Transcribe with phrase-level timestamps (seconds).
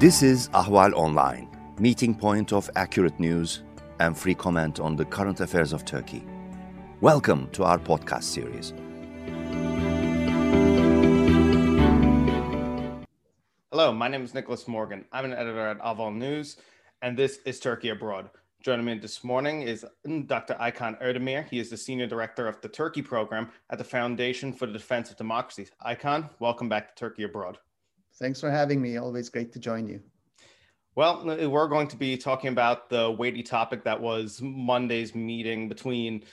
[0.00, 1.46] This is Ahval Online,
[1.78, 3.60] meeting point of accurate news
[3.98, 6.24] and free comment on the current affairs of Turkey.
[7.02, 8.72] Welcome to our podcast series.
[13.70, 15.04] Hello, my name is Nicholas Morgan.
[15.12, 16.56] I'm an editor at Ahval News,
[17.02, 18.30] and this is Turkey Abroad.
[18.62, 19.84] Joining me this morning is
[20.24, 20.54] Dr.
[20.54, 21.46] Aykan Erdemir.
[21.46, 25.10] He is the Senior Director of the Turkey Program at the Foundation for the Defense
[25.10, 25.70] of Democracies.
[25.86, 27.58] Aykan, welcome back to Turkey Abroad.
[28.20, 28.98] Thanks for having me.
[28.98, 30.00] Always great to join you.
[30.94, 36.24] Well, we're going to be talking about the weighty topic that was Monday's meeting between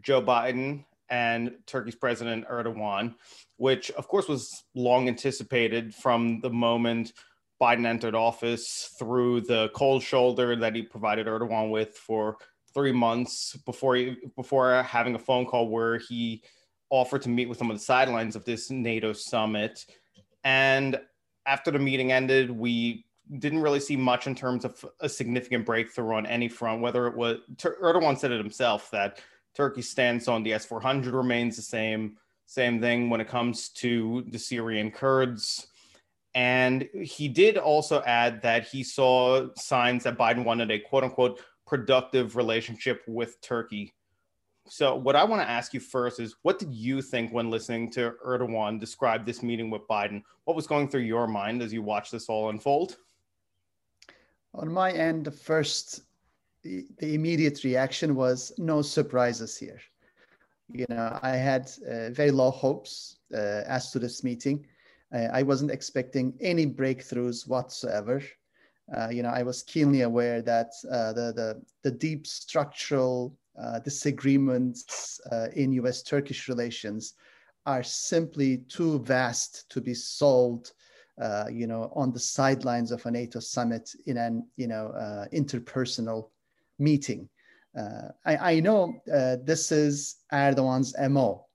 [0.00, 3.14] Joe Biden and Turkey's President Erdogan,
[3.58, 7.12] which, of course, was long anticipated from the moment
[7.60, 12.36] Biden entered office through the cold shoulder that he provided Erdogan with for
[12.72, 16.42] three months before he, before having a phone call where he
[16.88, 19.84] offered to meet with him on the sidelines of this NATO summit.
[20.42, 20.98] And
[21.46, 23.04] after the meeting ended, we
[23.38, 26.82] didn't really see much in terms of a significant breakthrough on any front.
[26.82, 29.20] Whether it was Erdogan said it himself that
[29.54, 32.16] Turkey's stance on the S 400 remains the same.
[32.46, 35.68] Same thing when it comes to the Syrian Kurds.
[36.34, 41.40] And he did also add that he saw signs that Biden wanted a quote unquote
[41.66, 43.94] productive relationship with Turkey.
[44.66, 47.90] So, what I want to ask you first is what did you think when listening
[47.92, 50.22] to Erdogan describe this meeting with Biden?
[50.44, 52.96] What was going through your mind as you watched this all unfold?
[54.54, 56.02] On my end, the first,
[56.62, 59.80] the, immediate reaction was no surprises here.
[60.72, 64.66] You know, I had uh, very low hopes uh, as to this meeting.
[65.32, 68.20] I wasn't expecting any breakthroughs whatsoever.
[68.92, 73.78] Uh, you know, I was keenly aware that uh, the, the, the deep structural uh,
[73.80, 77.14] disagreements uh, in U.S.-Turkish relations
[77.66, 80.72] are simply too vast to be solved,
[81.20, 85.26] uh, you know, on the sidelines of a NATO summit in an, you know, uh,
[85.32, 86.30] interpersonal
[86.78, 87.28] meeting.
[88.26, 91.46] I, I, know this is Erdogan's MO,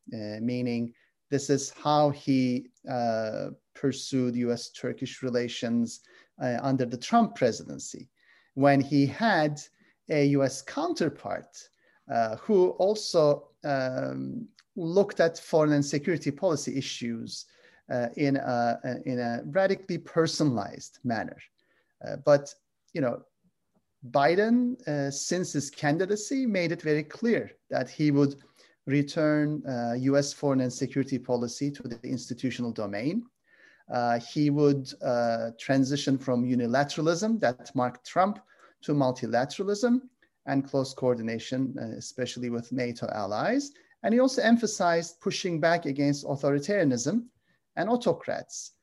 [0.42, 0.94] meaning
[1.30, 6.02] this is how he uh, pursued US Turkish relations
[6.42, 8.10] uh, under the Trump presidency,
[8.56, 9.62] when he had
[10.10, 11.79] a US counterpart uh,
[12.42, 17.46] who also um, looked at foreign and security policy issues
[17.92, 21.38] uh, in, a, in a radically personalized manner.
[22.06, 22.54] Uh, but,
[22.94, 23.22] you know,
[24.12, 28.36] Biden, uh, since his candidacy, made it very clear that he would
[28.86, 33.24] return uh, US foreign and security policy to the institutional domain.
[33.92, 38.40] Uh, he would uh, transition from unilateralism that marked Trump
[38.84, 40.02] to multilateralism
[40.50, 43.72] and close coordination, uh, especially with NATO allies.
[44.04, 47.26] And he also emphasized pushing back against authoritarianism
[47.76, 48.74] and autocrats.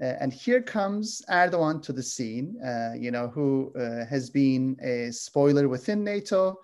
[0.00, 3.72] Uh, and here comes Erdogan to the scene, uh, you know, who
[4.10, 6.56] has been a spoiler within NATO,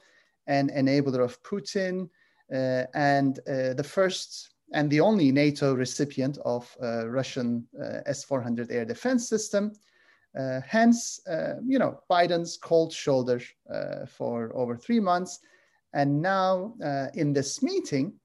[0.46, 2.08] an enabler of Putin,
[2.52, 7.66] uh, and uh, the first and the only NATO recipient of uh, Russian
[8.06, 9.72] S-400 air defense system.
[10.66, 11.20] Hence,
[11.66, 13.40] you know, Biden's cold shoulder
[14.08, 15.40] for over three months.
[15.92, 16.74] And now
[17.14, 18.20] in this meeting,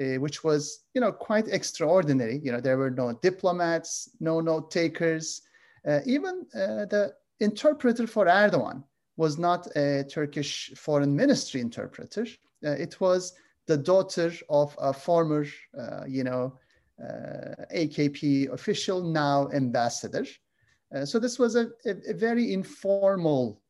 [0.00, 2.40] uh, which was you know quite extraordinary.
[2.42, 5.42] You know there were no diplomats, no note takers.
[5.86, 8.82] Uh, even uh, the interpreter for Erdogan
[9.16, 12.26] was not a Turkish foreign ministry interpreter.
[12.62, 13.34] it was
[13.66, 15.44] the daughter of a former,
[15.78, 16.58] uh, you know,
[17.02, 20.24] uh, AKP official, now ambassador.
[20.94, 23.60] Uh, so this was a, a, a, very informal,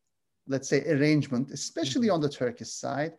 [0.47, 2.15] let's say, arrangement, especially mm-hmm.
[2.15, 3.13] on the Turkish side.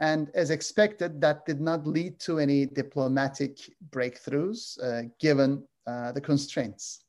[0.00, 3.58] And as expected, that did not lead to any diplomatic
[3.90, 7.04] breakthroughs, uh, given uh, the constraints.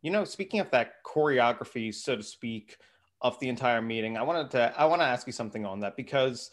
[0.00, 2.78] You know, speaking of that choreography, so to speak,
[3.22, 5.96] of the entire meeting, I wanted to I want to ask you something on that
[5.96, 6.50] because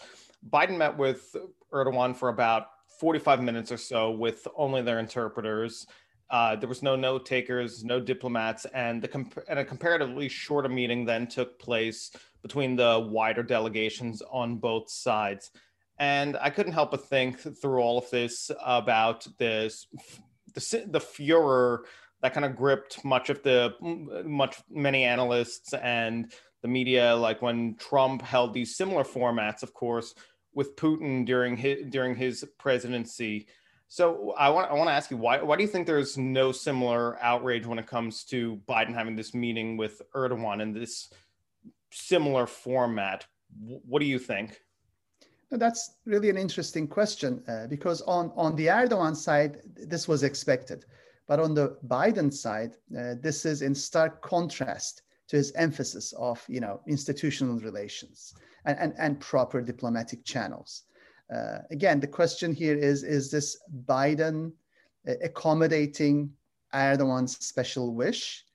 [0.47, 1.35] Biden met with
[1.73, 2.67] Erdogan for about
[2.99, 5.87] 45 minutes or so with only their interpreters.
[6.29, 10.69] Uh, there was no note takers, no diplomats, and, the comp- and a comparatively shorter
[10.69, 12.11] meeting then took place
[12.41, 15.51] between the wider delegations on both sides.
[15.97, 19.87] And I couldn't help but think through all of this about this,
[20.53, 21.85] the, the furor
[22.21, 23.73] that kind of gripped much of the
[24.25, 30.13] much many analysts and the media, like when Trump held these similar formats, of course,
[30.53, 33.47] with Putin during his during his presidency.
[33.91, 36.51] So I want I want to ask you why why do you think there's no
[36.51, 41.11] similar outrage when it comes to Biden having this meeting with Erdogan in this
[41.89, 43.25] similar format?
[43.59, 44.61] What do you think?
[45.49, 50.85] That's really an interesting question uh, because on on the Erdogan side, this was expected.
[51.25, 56.45] But on the Biden side, uh, this is in stark contrast to his emphasis of
[56.47, 58.35] you know institutional relations
[58.65, 60.83] and, and, and proper diplomatic channels.
[61.33, 64.51] Uh, again, the question here is: Is this Biden
[65.07, 66.31] uh, accommodating
[66.73, 68.45] Erdogan's special wish,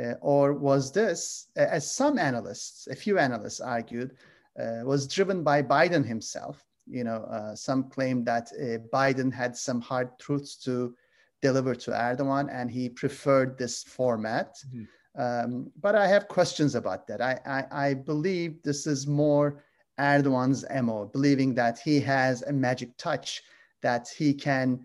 [0.00, 4.16] uh, or was this, uh, as some analysts, a few analysts argued,
[4.60, 6.64] uh, was driven by Biden himself?
[6.86, 8.50] You know, uh, some claim that
[8.92, 10.94] Biden had some hard truths to
[11.42, 14.56] deliver to Erdogan, and he preferred this format.
[14.68, 14.84] Mm-hmm
[15.16, 17.20] um, but I have questions about that.
[17.20, 19.64] I, I, I, believe this is more
[20.00, 23.42] Erdogan's MO, believing that he has a magic touch,
[23.82, 24.80] that he can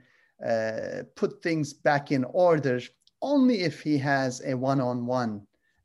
[0.46, 2.80] uh, put things back in order
[3.22, 5.42] only if he has a one-on-one,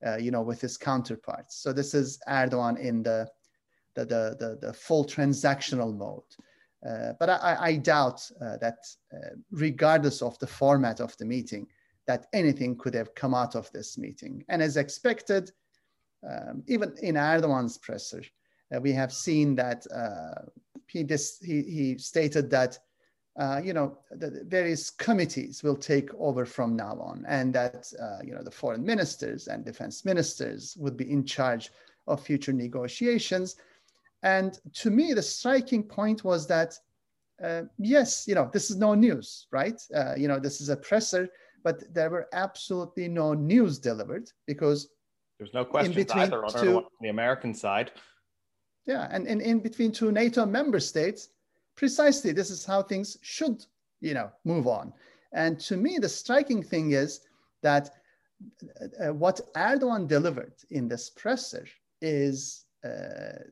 [0.06, 1.56] uh, you know, with his counterparts.
[1.62, 3.28] So this is Erdogan in the,
[3.94, 6.22] the, the, the, the full transactional mode.
[6.86, 8.78] Uh, but I, I doubt uh, that
[9.14, 11.66] uh, regardless of the format of the meeting,
[12.06, 14.44] that anything could have come out of this meeting.
[14.48, 15.52] And as expected,
[16.28, 18.22] um, even in Erdogan's presser,
[18.80, 20.42] we have seen that uh,
[20.86, 22.78] he, dis- he, he, stated that,
[23.38, 28.18] uh, you know, the various committees will take over from now on and that, uh,
[28.24, 31.70] you know, the foreign ministers and defense ministers would be in charge
[32.06, 33.56] of future negotiations.
[34.22, 36.78] And to me, the striking point was that,
[37.42, 39.80] uh, yes, you know, this is no news, right?
[39.94, 41.30] Uh, you know, this is a presser
[41.62, 44.88] but there were absolutely no news delivered because
[45.38, 47.92] there's no questions either on the American side.
[48.90, 51.28] Yeah, and, and in between two NATO member states,
[51.76, 53.64] precisely this is how things should,
[54.00, 54.92] you know, move on.
[55.32, 57.20] And to me, the striking thing is
[57.62, 57.90] that
[59.00, 61.68] uh, what Erdogan delivered in this presser
[62.00, 63.44] is uh,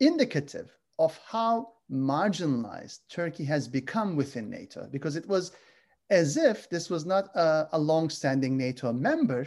[0.00, 5.52] indicative of how marginalized Turkey has become within NATO, because it was
[6.10, 9.46] as if this was not a, a long-standing NATO member,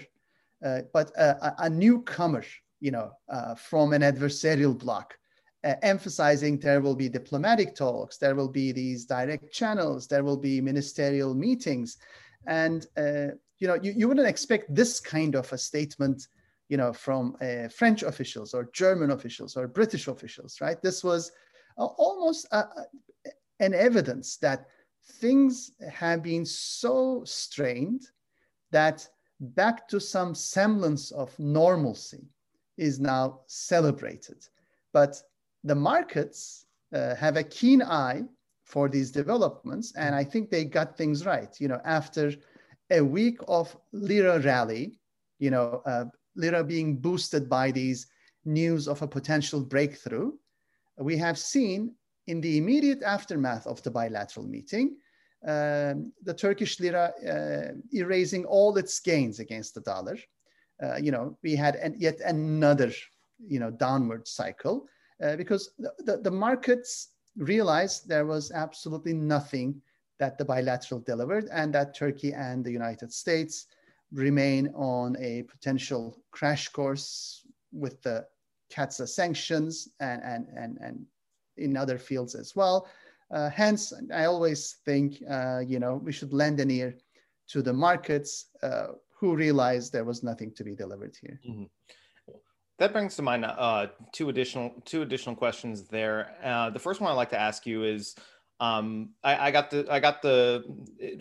[0.66, 2.44] uh, but a, a, newcomer,
[2.86, 5.18] you know, uh, from an adversarial bloc,
[5.64, 10.38] uh, emphasizing there will be diplomatic talks, there will be these direct channels, there will
[10.38, 11.98] be ministerial meetings,
[12.46, 16.28] and uh, you know, you, you wouldn't expect this kind of a statement,
[16.70, 20.80] you know, from uh, French officials or German officials or British officials, right?
[20.84, 21.32] This was
[21.78, 24.68] almost an evidence that
[25.20, 28.04] things have been so strained
[28.70, 29.08] that
[29.40, 32.28] back to some semblance of normalcy
[32.78, 34.48] is now celebrated.
[34.94, 35.22] But
[35.64, 38.24] the markets uh, have a keen eye
[38.64, 41.56] for these developments, and I think they got things right.
[41.60, 42.34] You know, after
[42.92, 45.00] a week of lira rally,
[45.40, 46.06] you know, uh,
[46.36, 48.08] lira being boosted by these
[48.46, 50.32] news of a potential breakthrough,
[50.98, 51.94] we have seen
[52.28, 54.98] in the immediate aftermath of the bilateral meeting,
[55.48, 60.18] um, the Turkish lira uh, erasing all its gains against the dollar.
[60.82, 62.92] Uh, you know, we had an, yet another,
[63.40, 64.88] you know, downward cycle
[65.24, 69.82] uh, because the, the, the, markets realized there was absolutely nothing
[70.20, 73.68] that the bilateral delivered and that Turkey and the United States
[74.12, 78.26] remain on a potential crash course with the
[78.72, 81.06] CAATSA sanctions and, and, and, and
[81.58, 82.88] in other fields as well.
[83.32, 86.96] Uh, hence, I always think, uh, you know, we should lend an ear
[87.48, 91.40] to the markets uh, who realized there was nothing to be delivered here.
[91.48, 91.64] Mm-hmm.
[92.78, 96.36] That brings to mind uh, two additional two additional questions there.
[96.44, 98.16] Uh, the first one I'd like to ask you is,
[98.60, 100.64] um, I, I, got the I got the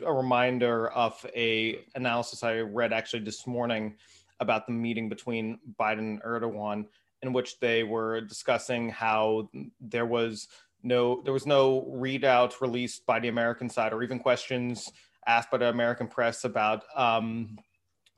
[0.05, 3.95] a reminder of a analysis I read actually this morning
[4.41, 6.87] about the meeting between Biden and Erdogan,
[7.23, 9.49] in which they were discussing how
[9.81, 10.49] there was
[10.83, 14.91] no there was no readout released by the American side or even questions
[15.27, 17.57] asked by the American press about um,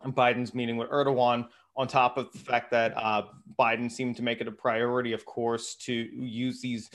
[0.04, 1.48] Biden's meeting with Erdogan.
[1.78, 3.24] On top of the fact that uh,
[3.58, 6.88] Biden seemed to make it a priority, of course, to use these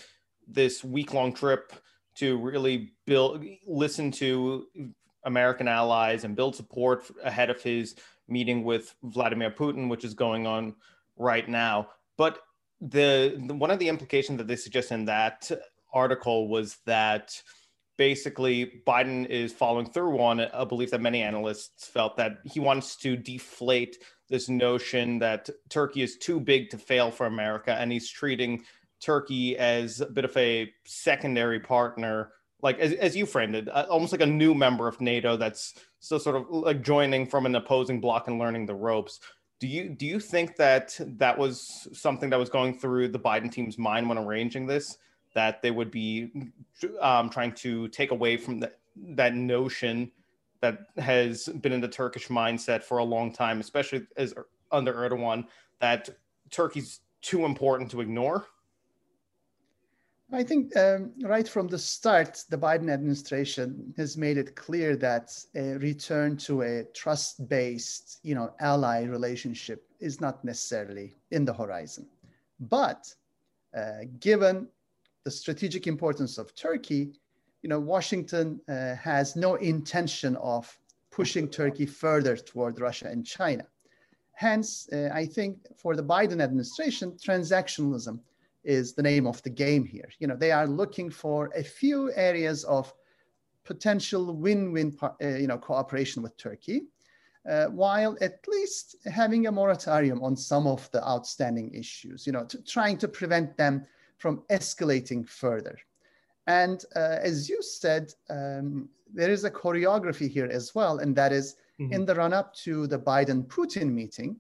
[0.48, 1.72] this week long trip
[2.16, 4.68] to really build listen to
[5.24, 7.96] American allies and build support ahead of his
[8.28, 10.76] meeting with Vladimir Putin, which is going on
[11.16, 11.90] right now.
[12.18, 12.40] But
[12.80, 15.50] the, the, one of the implications that they suggest in that
[15.94, 17.40] article was that
[18.02, 22.96] basically Biden is following through on a belief that many analysts felt that he wants
[22.96, 23.96] to deflate
[24.28, 28.64] this notion that Turkey is too big to fail for America, and he's treating
[29.02, 32.32] Turkey as a bit of a secondary partner,
[32.64, 35.76] like as, as you framed it, uh, almost like a new member of NATO that's
[36.00, 39.20] still sort of like joining from an opposing bloc and learning the ropes.
[39.60, 43.52] Do you do you think that that was something that was going through the Biden
[43.52, 44.98] team's mind when arranging this?
[45.34, 46.32] That they would be
[47.00, 50.12] um, trying to take away from that that notion
[50.62, 54.34] that has been in the Turkish mindset for a long time, especially as
[54.72, 55.46] under Erdogan,
[55.80, 56.10] that
[56.50, 58.46] Turkey's too important to ignore?
[60.34, 65.38] I think um, right from the start, the Biden administration has made it clear that
[65.56, 72.08] a return to a trust-based, you know, ally relationship is not necessarily in the horizon.
[72.62, 73.14] But
[73.78, 74.68] uh, given
[75.24, 77.12] the strategic importance of Turkey,
[77.62, 80.78] you know, Washington uh, has no intention of
[81.12, 83.66] pushing Turkey further toward Russia and China.
[84.34, 88.20] Hence, uh, I think for the Biden administration, transactionalism
[88.64, 90.10] is the name of the game here.
[90.20, 92.92] You know, they are looking for a few areas of
[93.64, 96.84] potential win-win, uh, you know, cooperation with Turkey,
[97.48, 102.26] uh, while at least having a moratorium on some of the outstanding issues.
[102.26, 103.86] You know, trying to prevent them
[104.22, 105.78] from escalating further.
[106.48, 111.32] And uh, as you said, um, there is a choreography here as well, and that
[111.32, 111.94] is mm-hmm.
[111.94, 114.38] in the run-up to the Biden-Putin meeting.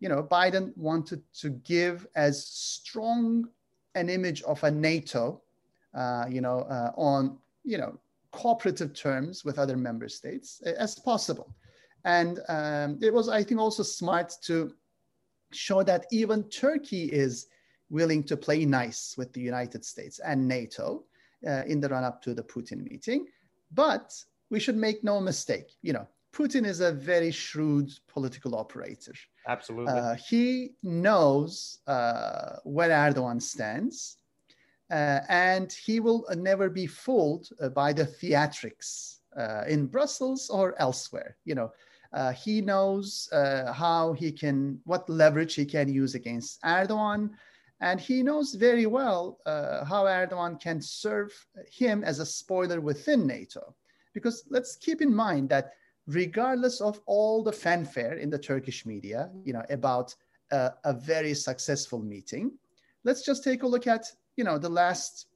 [0.00, 3.48] You know, Biden wanted to give as strong
[3.94, 5.42] an image of a NATO,
[5.94, 7.98] uh, you know, uh, on you know
[8.30, 11.54] cooperative terms with other member states as possible.
[12.04, 14.72] And um, it was, I think, also smart to
[15.52, 17.48] show that even Turkey is
[17.90, 21.04] willing to play nice with the United States and NATO
[21.46, 23.26] uh, in the run-up to the Putin meeting.
[23.72, 24.14] But
[24.50, 29.12] we should make no mistake, you know, Putin is a very shrewd political operator.
[29.46, 29.92] Absolutely.
[29.92, 34.18] Uh, he knows uh, where Erdogan stands,
[34.90, 40.74] uh, and he will never be fooled uh, by the theatrics uh, in Brussels or
[40.78, 41.36] elsewhere.
[41.44, 41.72] You know,
[42.12, 47.30] uh, he knows how he can, what leverage he can use against Erdogan,
[47.80, 51.32] and he knows very well how Erdogan can serve
[51.70, 53.74] him as a spoiler within NATO.
[54.14, 55.72] Because let's keep in mind that
[56.06, 60.14] regardless of all the fanfare in the Turkish media, you know, about
[60.50, 62.50] uh, a very successful meeting,
[63.04, 65.26] let's just take a look at, you know, the last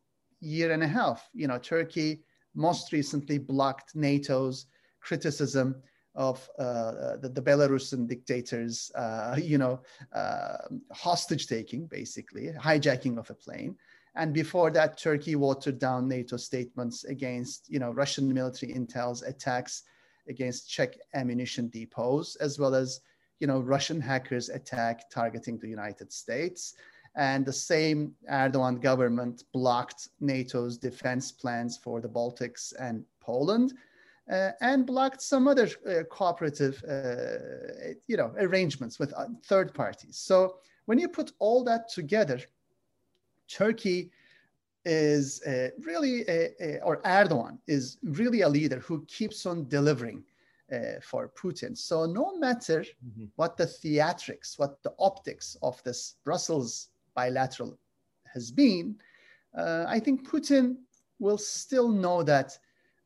[0.40, 1.28] year and a half.
[1.34, 4.66] You know, Turkey most recently blocked NATO's
[5.00, 5.76] criticism
[6.14, 9.81] of uh, the, the, Belarusian dictators, uh, you know,
[10.14, 10.57] uh,
[10.92, 13.76] hostage taking, basically, hijacking of a plane.
[14.14, 19.85] And before that, Turkey watered down NATO statements against, you know, Russian military intel's attacks
[20.28, 23.00] against Czech ammunition depots, as well as
[23.40, 26.75] you know Russian hackers attack targeting the United States.
[27.14, 33.75] And the same Erdogan government blocked NATO's defense plans for the Baltics and Poland,
[34.30, 40.16] uh, and blocked some other uh, cooperative, uh, you know, arrangements with uh, third parties.
[40.16, 42.40] So when you put all that together,
[43.48, 44.10] Turkey
[44.84, 50.24] is uh, really, a, a, or Erdogan is really a leader who keeps on delivering
[50.72, 51.76] uh, for Putin.
[51.76, 53.26] So no matter mm-hmm.
[53.36, 57.78] what the theatrics, what the optics of this Brussels bilateral
[58.32, 58.96] has been,
[59.56, 60.76] uh, I think Putin
[61.18, 62.58] will still know that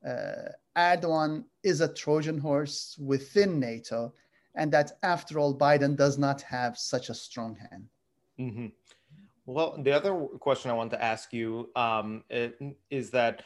[0.07, 4.13] uh, Erdogan is a Trojan horse within NATO,
[4.55, 7.89] and that after all, Biden does not have such a strong hand.
[8.39, 8.67] Mm-hmm.
[9.47, 12.25] Well, the other question I want to ask you um,
[12.91, 13.43] is that,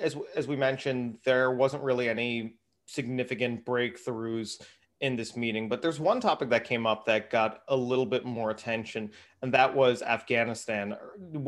[0.00, 4.60] as as we mentioned, there wasn't really any significant breakthroughs
[5.00, 8.24] in this meeting, but there's one topic that came up that got a little bit
[8.24, 9.10] more attention,
[9.42, 10.96] and that was Afghanistan.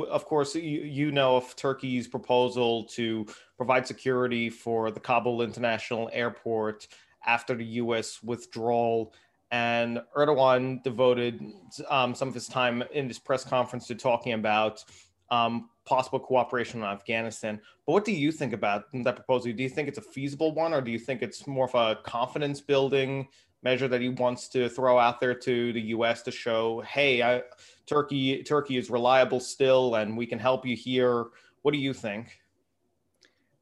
[0.08, 3.26] Of course, you, you know of Turkey's proposal to
[3.56, 6.86] provide security for the Kabul International Airport
[7.26, 8.22] after the U.S.
[8.22, 9.12] withdrawal
[9.50, 11.42] and Erdogan devoted
[11.88, 14.84] um, some of his time in this press conference to talking about
[15.30, 17.60] um, possible cooperation in Afghanistan.
[17.86, 19.52] But what do you think about that proposal?
[19.52, 22.00] Do you think it's a feasible one, or do you think it's more of a
[22.02, 23.28] confidence building
[23.62, 26.22] measure that he wants to throw out there to the U.S.
[26.22, 27.42] to show, hey, I,
[27.86, 31.26] Turkey, Turkey is reliable still, and we can help you here?
[31.62, 32.40] What do you think?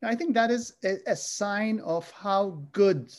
[0.05, 3.13] I think that is a, a sign of how good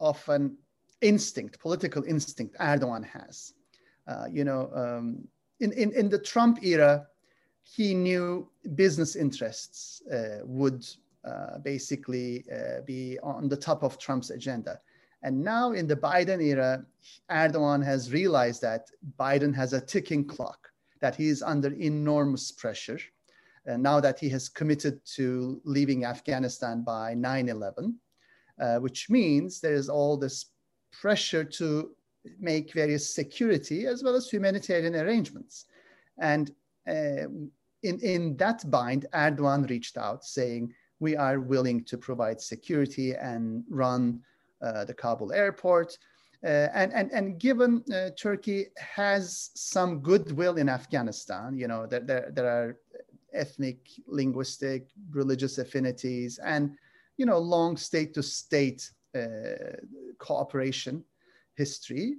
[0.00, 0.56] of an
[1.00, 3.54] instinct, political instinct Erdogan has.
[4.06, 5.26] Uh, you know, um,
[5.60, 7.06] in, in, in the Trump era,
[7.62, 10.86] he knew business interests uh, would
[11.24, 14.80] uh, basically uh, be on the top of Trump's agenda.
[15.22, 16.84] And now in the Biden era,
[17.30, 18.88] Erdogan has realized that
[19.18, 22.98] Biden has a ticking clock, that he is under enormous pressure.
[23.66, 28.00] And now that he has committed to leaving Afghanistan by 9 11,
[28.58, 30.46] uh, which means there is all this
[30.90, 31.90] pressure to
[32.38, 35.66] make various security as well as humanitarian arrangements.
[36.18, 36.50] And
[36.86, 37.50] in,
[37.82, 44.20] in that bind, Erdogan reached out saying, we are willing to provide security and run
[44.62, 45.96] uh, the Kabul airport.
[46.44, 52.00] Uh, and, and, and given uh, Turkey has some goodwill in Afghanistan, you know, there,
[52.00, 52.78] there, there are
[53.32, 56.76] ethnic, linguistic, religious affinities, and,
[57.16, 58.90] you know, long state to state
[60.18, 61.04] cooperation
[61.56, 62.16] history.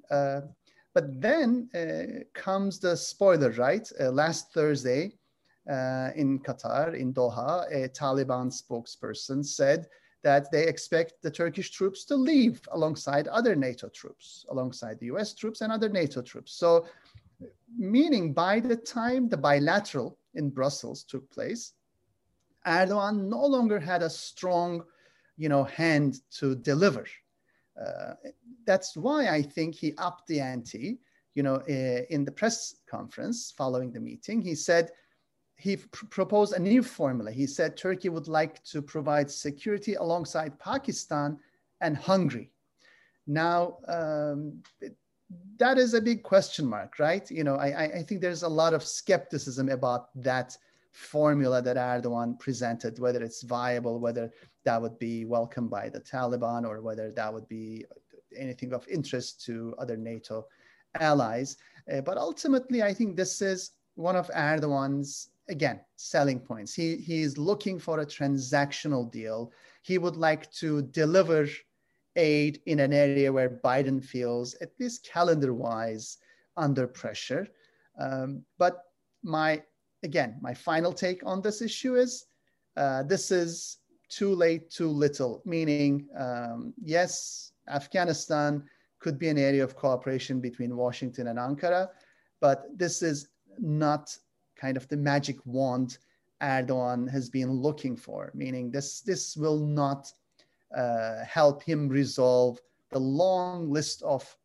[0.95, 3.89] Uh, but then uh, comes the spoiler, right?
[3.99, 5.13] Uh, last Thursday
[6.15, 9.87] in Qatar, in Doha, a Taliban spokesperson said
[10.23, 15.33] that they expect the Turkish troops to leave alongside other NATO troops, alongside the US
[15.33, 16.53] troops and other NATO troops.
[16.53, 16.85] So,
[17.77, 21.73] meaning by the time the bilateral in Brussels took place,
[22.67, 24.83] Erdogan no longer had a strong,
[25.37, 27.05] you know, hand to deliver.
[28.65, 30.99] That's why I think he upped the ante.
[31.33, 34.91] You know, uh, in the press conference following the meeting, he said
[35.55, 37.31] he pr- proposed a new formula.
[37.31, 41.39] He said Turkey would like to provide security alongside Pakistan
[41.79, 42.51] and Hungary.
[43.27, 44.61] Now, um,
[45.57, 47.29] that is a big question mark, right?
[47.31, 50.57] You know, I, I think there's a lot of skepticism about that
[50.91, 54.31] formula that Erdogan presented, whether it's viable, whether
[54.65, 57.85] that would be welcomed by the Taliban, or whether that would be
[58.37, 60.45] anything of interest to other NATO
[60.99, 61.57] allies.
[61.91, 66.73] Uh, but ultimately, I think this is one of Erdogan's again, selling points.
[66.73, 69.51] He, he is looking for a transactional deal.
[69.83, 71.47] He would like to deliver
[72.15, 76.17] aid in an area where Biden feels, at least calendar wise,
[76.57, 77.47] under pressure.
[77.99, 78.85] Um, but
[79.23, 79.61] my,
[80.03, 82.25] again, my final take on this issue is
[82.77, 83.77] uh, this is
[84.09, 88.63] too late, too little, meaning, um, yes, Afghanistan
[88.99, 91.89] could be an area of cooperation between Washington and Ankara,
[92.39, 94.15] but this is not
[94.55, 95.97] kind of the magic wand
[96.41, 100.11] Erdogan has been looking for, meaning this, this will not
[100.75, 102.59] uh, help him resolve
[102.91, 104.35] the long list of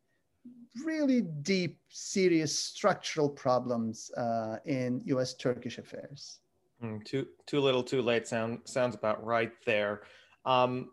[0.85, 6.40] really deep, serious structural problems uh, in US Turkish affairs.
[6.83, 10.03] Mm, too, too little, too late sound, sounds about right there.
[10.44, 10.90] Um,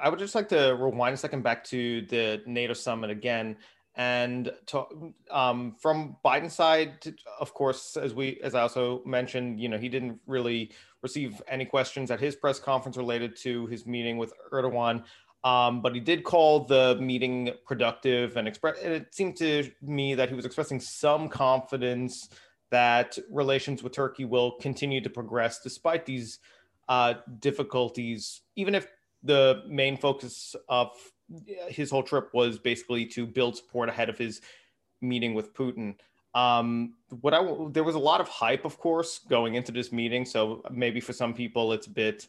[0.00, 3.56] I would just like to rewind a second back to the NATO summit again
[3.94, 9.68] and to, um, from Biden's side, of course, as we as I also mentioned, you
[9.68, 10.70] know, he didn't really
[11.02, 15.04] receive any questions at his press conference related to his meeting with Erdogan.
[15.44, 18.78] Um, but he did call the meeting productive and express.
[18.82, 22.28] And It seemed to me that he was expressing some confidence
[22.70, 26.38] that relations with Turkey will continue to progress despite these
[26.88, 28.86] uh, difficulties, even if
[29.22, 30.90] the main focus of
[31.68, 34.40] his whole trip was basically to build support ahead of his
[35.00, 35.94] meeting with Putin.
[36.34, 40.24] Um, what I there was a lot of hype, of course, going into this meeting.
[40.24, 42.26] So maybe for some people it's a bit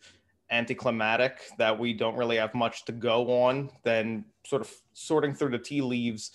[0.54, 3.70] anticlimactic that we don't really have much to go on.
[3.84, 6.32] than sort of sorting through the tea leaves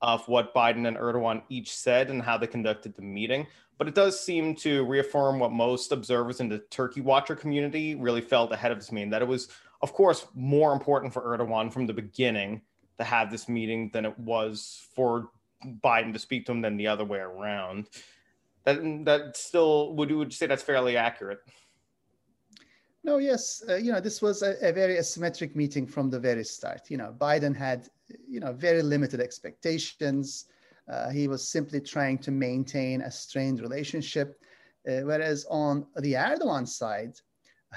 [0.00, 3.46] of what Biden and Erdogan each said and how they conducted the meeting.
[3.78, 8.20] But it does seem to reaffirm what most observers in the Turkey watcher community really
[8.20, 9.48] felt ahead of this meeting that it was
[9.82, 12.62] of course, more important for Erdogan from the beginning
[12.98, 15.30] to have this meeting than it was for
[15.64, 17.88] Biden to speak to him than the other way around.
[18.64, 21.40] That that still would you would say that's fairly accurate?
[23.04, 26.44] No, yes, uh, you know this was a, a, very asymmetric meeting from the very
[26.44, 26.88] start.
[26.88, 27.88] You know, Biden had
[28.28, 30.46] you know very limited expectations.
[30.88, 34.40] Uh, he was simply trying to maintain a strained relationship,
[34.88, 37.14] uh, whereas on the Erdogan side,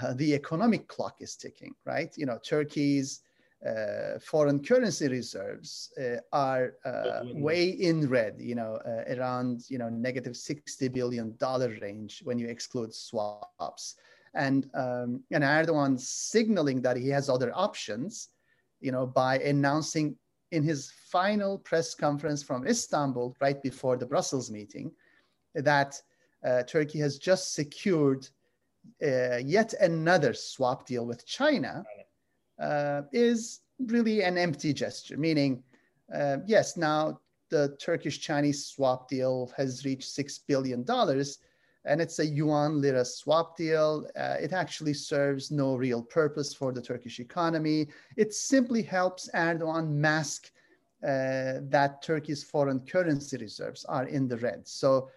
[0.02, 2.14] uh, the economic clock is ticking, right?
[2.18, 3.22] You know, Turkey's
[3.66, 9.78] uh, foreign currency reserves uh, are uh, way in red, you know, uh, around, you
[9.78, 13.96] know, negative 60 billion dollar range when you exclude swaps.
[14.36, 18.30] And, um, and Erdogan signaling that he has other options,
[18.82, 20.18] you know, by announcing
[20.52, 24.92] in his final press conference from Istanbul, right before the Brussels meeting,
[25.54, 26.02] that
[26.46, 28.28] uh, Turkey has just secured
[29.04, 31.84] uh, yet another swap deal with China
[32.62, 35.64] uh, is really an empty gesture, meaning,
[36.14, 37.20] uh, yes, now
[37.50, 40.86] the Turkish Chinese swap deal has reached $6 billion
[41.86, 44.08] and it's a yuan lira swap deal.
[44.20, 47.88] Uh, it actually serves no real purpose for the Turkish economy.
[48.18, 50.52] It simply helps Erdogan mask
[51.04, 54.68] uh, that Turkey's foreign currency reserves are in the red.
[54.68, 55.10] So,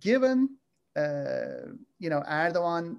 [0.00, 0.50] given
[0.96, 2.98] uh, you know, Erdogan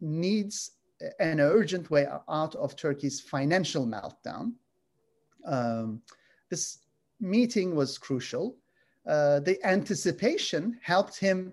[0.00, 0.72] needs
[1.18, 4.52] an urgent way out of Turkey's financial meltdown.
[5.44, 6.02] Um,
[6.50, 6.78] this
[7.20, 8.56] meeting was crucial.
[9.06, 11.52] Uh, the anticipation helped him,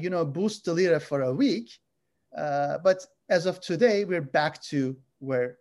[0.00, 1.70] you know, boost the lira for a week.
[2.36, 5.58] Uh, but as of today, we're back to where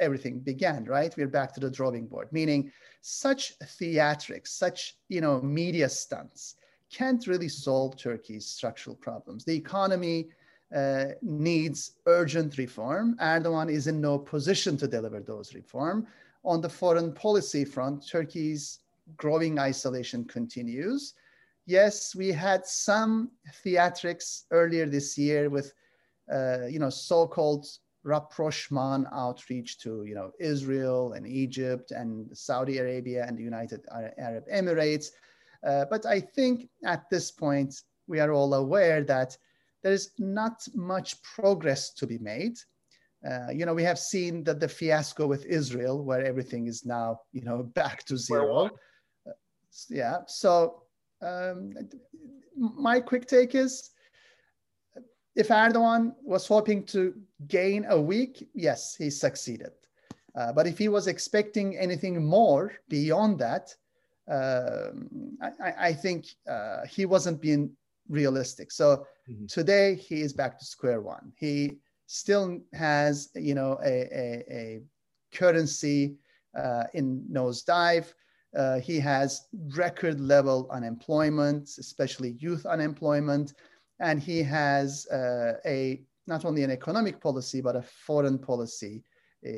[0.00, 1.14] everything began, right?
[1.16, 6.56] We're back to the drawing board, meaning such theatrics, such you know media stunts
[6.92, 9.44] can't really solve Turkey's structural problems.
[9.44, 10.28] The economy
[10.74, 13.16] uh, needs urgent reform.
[13.20, 16.06] Erdogan is in no position to deliver those reform.
[16.44, 18.80] On the foreign policy front, Turkey's
[19.16, 21.14] growing isolation continues.
[21.66, 23.30] Yes, we had some
[23.64, 25.72] theatrics earlier this year with,
[26.32, 27.66] uh, you know, so-called
[28.04, 33.84] rapprochement outreach to, you know, Israel and Egypt and Saudi Arabia and the United
[34.18, 35.10] Arab Emirates.
[35.64, 39.36] Uh, but I think at this point, we are all aware that
[39.82, 42.56] there is not much progress to be made.
[43.28, 47.20] Uh, you know, we have seen that the fiasco with Israel, where everything is now,
[47.32, 48.70] you know, back to zero.
[49.26, 49.30] Uh,
[49.88, 50.18] yeah.
[50.26, 50.82] So
[51.22, 51.74] um,
[52.56, 53.90] my quick take is,
[55.34, 57.14] if Erdogan was hoping to
[57.48, 59.72] gain a week, yes, he succeeded.
[60.34, 63.74] Uh, but if he was expecting anything more beyond that,
[64.28, 67.70] um, I, I, think uh, he wasn't being
[68.08, 68.70] realistic.
[68.70, 69.46] So mm-hmm.
[69.46, 71.32] today he is back to square one.
[71.36, 74.82] He still has, you know, a, a, a
[75.34, 76.16] currency
[76.56, 78.12] uh, in nosedive.
[78.56, 83.54] Uh, he has record level unemployment, especially youth unemployment,
[84.00, 89.02] and he has uh, a not only an economic policy but a foreign policy
[89.46, 89.50] uh,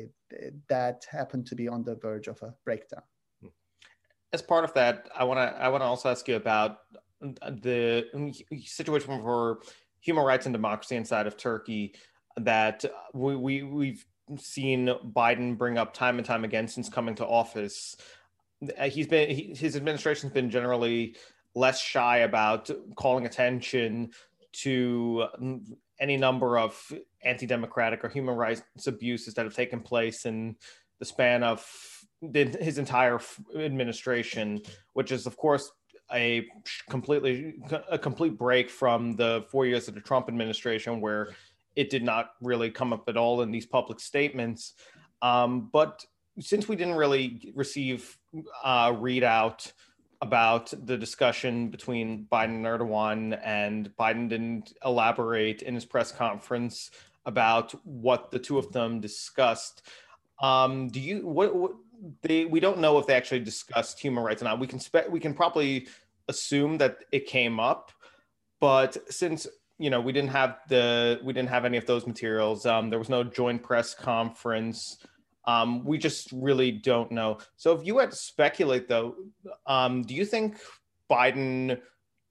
[0.69, 3.03] that happened to be on the verge of a breakdown.
[4.33, 6.79] As part of that, I want to I want to also ask you about
[7.21, 8.05] the
[8.65, 9.59] situation for
[9.99, 11.95] human rights and democracy inside of Turkey
[12.37, 14.05] that we, we we've
[14.37, 17.95] seen Biden bring up time and time again since coming to office.
[18.77, 21.15] Uh, he's been he, his administration's been generally
[21.55, 24.11] less shy about calling attention
[24.51, 25.25] to
[25.99, 26.91] any number of
[27.23, 30.55] anti-democratic or human rights abuses that have taken place in
[30.99, 31.65] the span of
[32.33, 33.19] his entire
[33.57, 34.61] administration,
[34.93, 35.71] which is of course
[36.13, 36.45] a
[36.89, 37.55] completely
[37.89, 41.29] a complete break from the four years of the Trump administration, where
[41.75, 44.73] it did not really come up at all in these public statements.
[45.21, 46.05] Um, but
[46.39, 48.17] since we didn't really receive
[48.63, 49.71] a readout
[50.21, 56.91] about the discussion between Biden and Erdogan, and Biden didn't elaborate in his press conference
[57.25, 59.81] about what the two of them discussed.
[60.41, 61.71] Um, do you what, what
[62.21, 64.59] they we don't know if they actually discussed human rights or not.
[64.59, 65.87] We can spe- we can probably
[66.27, 67.91] assume that it came up,
[68.59, 72.65] but since you know we didn't have the we didn't have any of those materials,
[72.65, 74.97] um, there was no joint press conference.
[75.47, 77.37] Um, we just really don't know.
[77.55, 79.15] So if you had to speculate, though,
[79.67, 80.57] um, do you think
[81.11, 81.79] Biden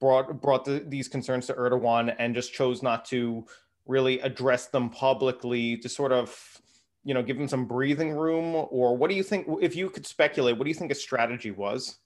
[0.00, 3.46] brought brought the, these concerns to Erdogan and just chose not to
[3.87, 6.61] really address them publicly to sort of
[7.05, 8.66] you know, give him some breathing room?
[8.70, 11.50] Or what do you think, if you could speculate, what do you think his strategy
[11.50, 11.98] was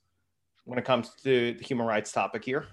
[0.64, 2.66] when it comes to the human rights topic here?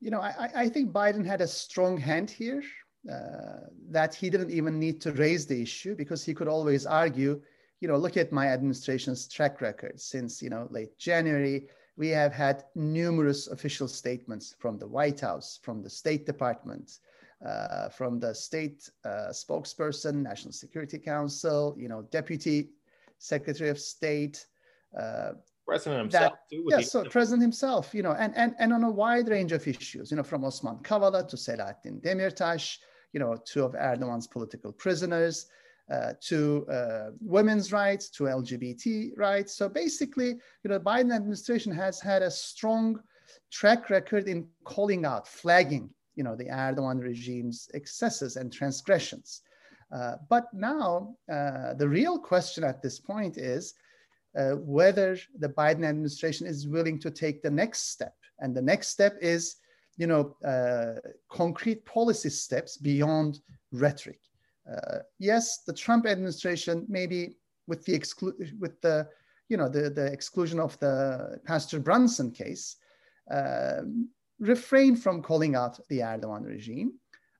[0.00, 2.62] You know, I, I think Biden had a strong hand here
[3.10, 7.40] uh, that he didn't even need to raise the issue because he could always argue,
[7.80, 11.68] you know, look at my administration's track record since, you know, late January.
[11.96, 16.98] We have had numerous official statements from the White House, from the State Department,
[17.44, 22.70] uh, from the state uh, spokesperson, National Security Council, you know, Deputy
[23.18, 24.46] Secretary of State.
[24.98, 25.32] Uh,
[25.66, 26.64] president himself that, too.
[26.68, 30.10] Yes, so president himself, you know, and, and, and on a wide range of issues,
[30.10, 32.78] you know, from Osman Kavala to Selahattin Demirtas,
[33.14, 35.46] you know, two of Erdogan's political prisoners,
[35.90, 39.56] uh, to uh, women's rights, to LGBT rights.
[39.56, 43.00] So basically, you know, the Biden administration has had a strong
[43.50, 49.42] track record in calling out, flagging you know, the Erdogan regime's excesses and transgressions.
[49.94, 53.74] Uh, but now uh, the real question at this point is
[54.38, 58.14] uh, whether the Biden administration is willing to take the next step.
[58.40, 59.56] And the next step is,
[59.96, 63.40] you know, uh, concrete policy steps beyond
[63.72, 64.20] rhetoric.
[64.70, 69.08] Uh, yes, the Trump administration, maybe with the exclu- with the,
[69.48, 72.76] you know, the, the exclusion of the Pastor Brunson case,
[73.30, 74.08] um,
[74.40, 76.92] refrained from calling out the Erdogan regime.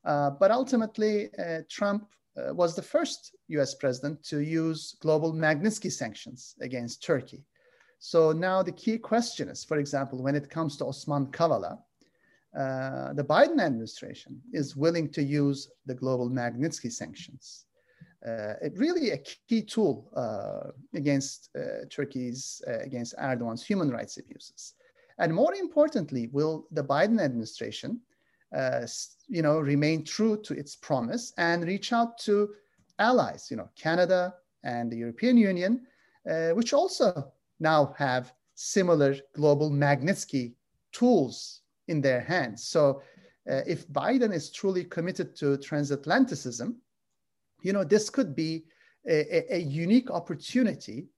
[0.04, 5.90] Uh, but ultimately, uh, Trump uh, was the first US president to use global Magnitsky
[5.90, 7.44] sanctions against Turkey.
[7.98, 11.78] So now the key question is, for example, when it comes to Osman Kavala,
[12.58, 17.66] uh, the Biden administration is willing to use the global Magnitsky sanctions.
[18.26, 21.50] Uh, it really a key tool uh, against
[21.90, 24.74] Turkey's, against Erdogan's human rights abuses.
[25.18, 28.00] And more importantly, will the Biden administration
[28.54, 28.86] uh,
[29.28, 32.50] you know, remain true to its promise and reach out to
[33.00, 35.84] allies, you know, Canada and the European Union,
[36.30, 40.54] uh, which also now have similar global Magnitsky
[40.92, 42.66] tools in their hands.
[42.66, 43.02] So
[43.50, 46.74] uh, if Biden is truly committed to transatlanticism,
[47.62, 48.64] you know, this could be
[49.06, 51.08] a, a, unique opportunity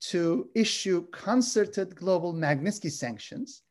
[0.00, 3.62] to issue concerted global Magnitsky sanctions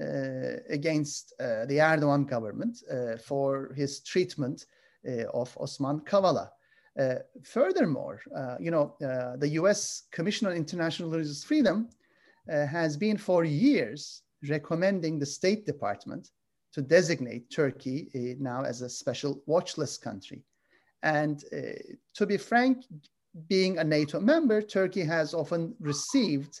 [0.00, 4.66] uh, against uh, the Erdogan government uh, for his treatment
[5.06, 6.48] uh, of Osman Kavala.
[6.98, 8.20] Uh, furthermore,
[8.60, 8.94] you know,
[9.38, 10.02] the U.S.
[10.12, 11.88] Commission on International Religious Freedom
[12.48, 16.30] has been for years recommending the State Department
[16.72, 20.42] to designate Turkey now as a special watch list country.
[21.02, 21.44] And
[22.14, 22.84] to be frank,
[23.48, 26.60] being a NATO member, Turkey has often received,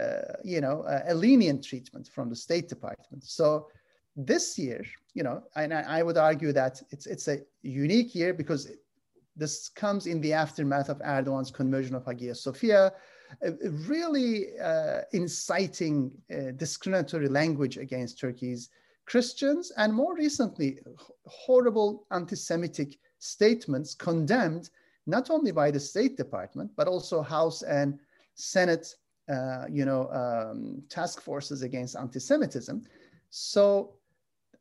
[0.00, 3.22] uh, you know, a, a, lenient treatment from the State Department.
[3.22, 3.68] So
[4.16, 4.82] this year,
[5.14, 8.70] you know, and I, I would argue that it's it's a unique year because
[9.36, 12.90] this comes in the aftermath of Erdogan's conversion of Hagia Sophia, uh,
[13.88, 18.70] really uh, inciting uh, discriminatory language against Turkey's
[19.06, 20.78] Christians, and more recently,
[21.26, 24.70] horrible anti-Semitic statements condemned
[25.06, 27.98] not only by the State Department, but also House and
[28.34, 28.94] Senate,
[29.28, 32.84] uh, you know, um, task forces against anti-Semitism.
[33.30, 33.94] So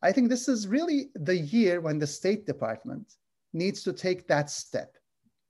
[0.04, 3.16] I think this is really the year when the State Department
[3.54, 4.98] needs to take that step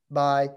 [0.10, 0.49] by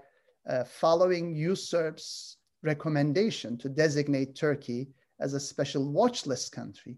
[0.47, 6.97] uh, following USCIRF's recommendation to designate Turkey as a special watch list country.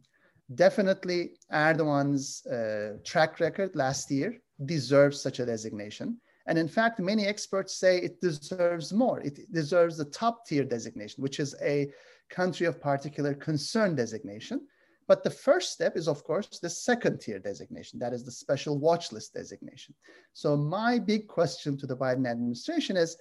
[0.55, 6.19] Definitely Erdogan's uh, track record last year deserves such a designation.
[6.47, 9.19] And in fact, many experts say it deserves more.
[9.21, 11.89] It deserves the top tier designation, which is a
[12.29, 14.67] country of particular concern designation.
[15.07, 17.99] But the first step is, of course, the second tier designation.
[17.99, 19.93] That is the special watch list designation.
[20.33, 23.17] So my big question to the Biden administration is,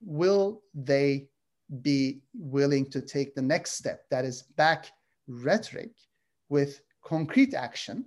[0.00, 1.28] will they
[1.82, 4.04] be willing to take the next step?
[4.10, 4.90] That is back
[5.26, 5.90] rhetoric
[6.48, 8.04] with concrete action.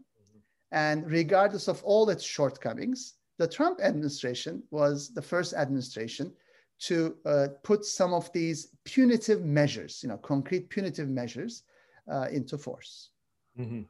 [0.72, 6.32] And regardless of all its shortcomings, the Trump administration was the first administration
[6.82, 11.64] to uh, put some of these punitive measures, you know, concrete punitive measures
[12.12, 13.10] uh, into force.
[13.60, 13.82] Mm-hmm.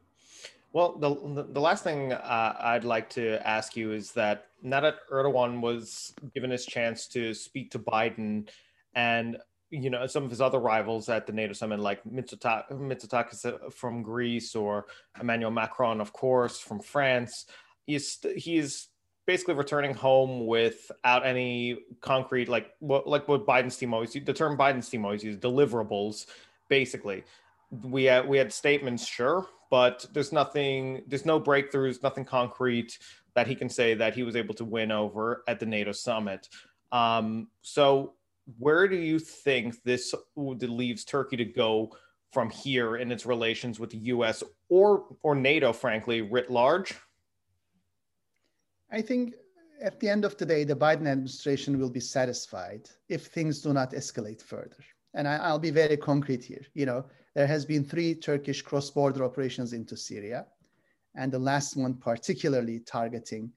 [0.72, 4.96] Well, the, the last thing uh, I'd like to ask you is that now that
[5.10, 8.48] Erdogan was given his chance to speak to Biden
[8.94, 9.36] and
[9.72, 14.54] you know some of his other rivals at the NATO summit, like Mitsotakis from Greece
[14.54, 14.86] or
[15.20, 17.46] Emmanuel Macron, of course, from France,
[17.86, 18.88] he's he's
[19.26, 24.56] basically returning home without any concrete like what like what Biden's team always the term
[24.56, 26.26] Biden's team always uses deliverables.
[26.68, 27.24] Basically,
[27.82, 32.98] we had we had statements, sure, but there's nothing, there's no breakthroughs, nothing concrete
[33.34, 36.48] that he can say that he was able to win over at the NATO summit.
[36.92, 38.12] Um, so,
[38.58, 41.94] where do you think this leaves Turkey to go
[42.32, 44.42] from here in its relations with the U.S.
[44.68, 46.94] or or NATO, frankly, writ large?
[48.90, 49.34] I think
[49.82, 53.72] at the end of the day, the Biden administration will be satisfied if things do
[53.72, 54.76] not escalate further.
[55.14, 56.62] And I, will be very concrete here.
[56.74, 60.46] You know, there has been three Turkish cross-border operations into Syria,
[61.16, 63.50] and the last one particularly targeting,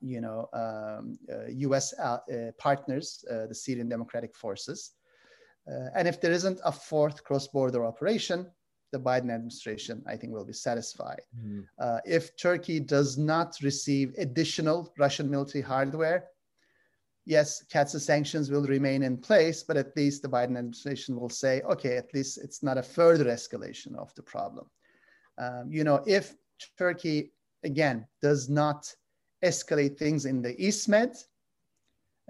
[0.00, 1.94] you know, um, uh, U.S.
[1.98, 4.92] Uh, uh, partners, uh, the Syrian Democratic Forces.
[5.68, 8.46] Uh, and if there isn't a fourth cross-border operation,
[8.92, 11.22] the Biden administration, I think, will be satisfied.
[11.36, 11.60] Mm-hmm.
[11.78, 16.28] Uh, if Turkey does not receive additional Russian military hardware,
[17.24, 21.60] yes, CAATSA sanctions will remain in place, but at least the Biden administration will say,
[21.62, 24.66] okay, at least it's not a further escalation of the problem.
[25.38, 26.34] Um, you know, if
[26.78, 27.32] Turkey,
[27.64, 28.94] again, does not
[29.44, 31.16] escalate things in the East Med,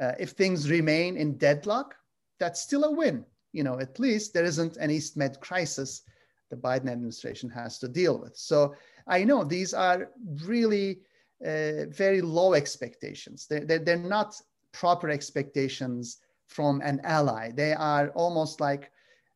[0.00, 1.94] uh, if things remain in deadlock,
[2.38, 3.24] that's still a win.
[3.52, 6.02] You know, at least there isn't an East Med crisis
[6.50, 8.36] the Biden administration has to deal with.
[8.36, 8.74] So
[9.06, 10.10] I know these are
[10.44, 11.00] really
[11.44, 13.46] uh, very low expectations.
[13.48, 14.40] They're, they're, they're, not
[14.72, 17.50] proper expectations from an ally.
[17.50, 18.90] They are almost like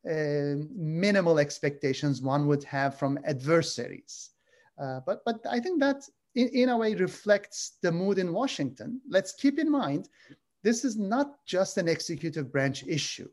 [0.09, 4.31] uh, minimal expectations one would have from adversaries.
[4.81, 6.05] Uh, but, but I think that
[6.35, 9.01] in, in a way reflects the mood in Washington.
[9.09, 10.09] Let's keep in mind,
[10.63, 13.29] this is not just an executive branch issue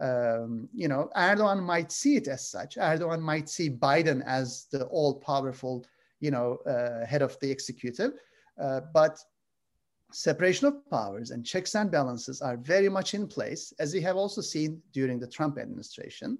[0.00, 2.76] um, you know, Erdogan might see it as such.
[2.76, 5.84] Erdogan might see Biden as the all-powerful,
[6.20, 8.12] you know, uh, head of the executive.
[8.60, 9.18] Uh, but
[10.12, 14.16] separation of powers and checks and balances are very much in place, as we have
[14.16, 16.38] also seen during the Trump administration.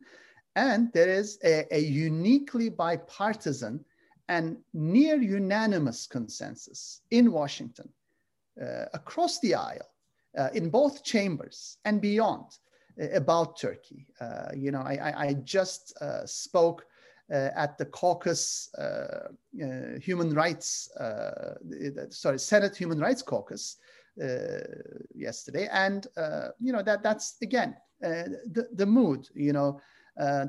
[0.56, 3.84] And there is a, a uniquely bipartisan
[4.28, 7.88] and near unanimous consensus in Washington,
[8.60, 9.88] uh, across the aisle,
[10.38, 12.46] uh, in both chambers and beyond,
[13.00, 14.06] uh, about Turkey.
[14.20, 16.86] Uh, you know, I, I, I just uh, spoke
[17.30, 18.68] at the caucus,
[20.00, 20.90] human rights,
[22.10, 23.78] sorry, Senate Human Rights Caucus
[25.14, 26.06] yesterday, and
[26.60, 29.26] you know that that's again the the mood.
[29.34, 29.80] You know,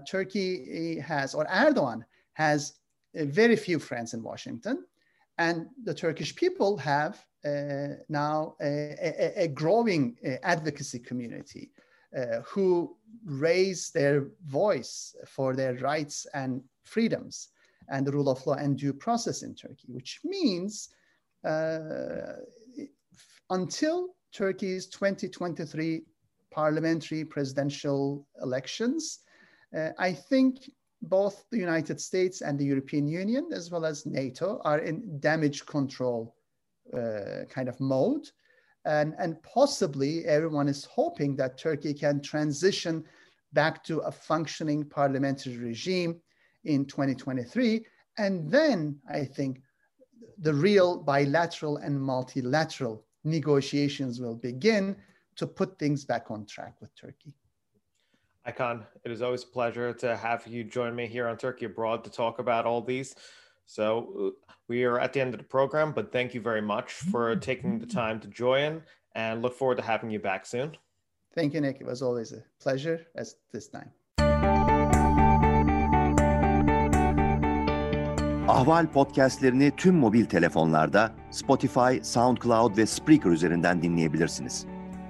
[0.05, 2.73] Turkey has or Erdogan has
[3.15, 4.85] very few friends in Washington.
[5.37, 11.71] And the Turkish people have uh, now a, a, a growing uh, advocacy community
[12.15, 17.49] uh, who raise their voice for their rights and freedoms
[17.89, 20.89] and the rule of law and due process in Turkey, which means
[21.43, 22.33] uh,
[23.49, 26.03] until Turkey's 2023
[26.51, 29.19] parliamentary presidential elections,
[29.77, 30.71] uh, I think
[31.09, 35.65] both the United States and the European Union, as well as NATO, are in damage
[35.65, 36.35] control
[36.93, 38.29] uh, kind of mode.
[38.85, 43.03] And, and possibly everyone is hoping that Turkey can transition
[43.53, 46.21] back to a functioning parliamentary regime
[46.65, 47.85] in 2023.
[48.17, 49.61] And then I think
[50.37, 54.95] the real bilateral and multilateral negotiations will begin
[55.37, 57.33] to put things back on track with Turkey.
[58.47, 62.03] Hakan, it is always a pleasure to have you join me here on Turkey Abroad
[62.03, 63.15] to talk about all these.
[63.65, 66.93] So uh, we are at the end of the program, but thank you very much
[66.93, 68.83] for taking the time to join
[69.15, 70.77] and look forward to having you back soon.
[71.33, 71.81] Thank you, Nick.
[71.81, 73.91] It was always a pleasure as this time.
[78.47, 84.74] Ahval podcastlerini tüm mobil telefonlarda Spotify, SoundCloud ve Spreaker üzerinden dinleyebilirsiniz.